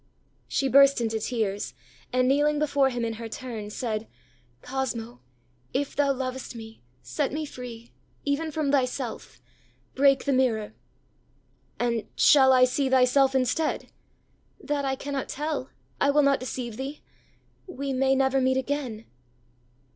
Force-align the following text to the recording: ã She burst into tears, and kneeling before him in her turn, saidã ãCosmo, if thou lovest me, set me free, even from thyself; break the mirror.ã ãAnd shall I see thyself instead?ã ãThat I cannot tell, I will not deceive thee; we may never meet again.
ã 0.01 0.03
She 0.47 0.67
burst 0.67 0.99
into 0.99 1.19
tears, 1.19 1.75
and 2.11 2.27
kneeling 2.27 2.57
before 2.57 2.89
him 2.89 3.05
in 3.05 3.13
her 3.21 3.29
turn, 3.29 3.67
saidã 3.67 4.07
ãCosmo, 4.63 5.19
if 5.75 5.95
thou 5.95 6.11
lovest 6.11 6.55
me, 6.55 6.81
set 7.03 7.31
me 7.31 7.45
free, 7.45 7.91
even 8.25 8.49
from 8.49 8.71
thyself; 8.71 9.39
break 9.93 10.25
the 10.25 10.33
mirror.ã 10.33 10.71
ãAnd 11.79 12.07
shall 12.15 12.51
I 12.51 12.65
see 12.65 12.89
thyself 12.89 13.35
instead?ã 13.35 14.65
ãThat 14.67 14.85
I 14.85 14.95
cannot 14.95 15.29
tell, 15.29 15.69
I 15.99 16.09
will 16.09 16.23
not 16.23 16.39
deceive 16.39 16.77
thee; 16.77 17.03
we 17.67 17.93
may 17.93 18.15
never 18.15 18.41
meet 18.41 18.57
again. 18.57 19.05